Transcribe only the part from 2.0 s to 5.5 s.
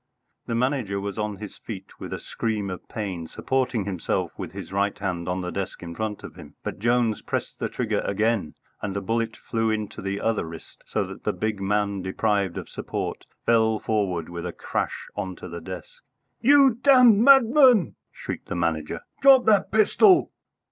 a scream of pain, supporting himself with his right hand on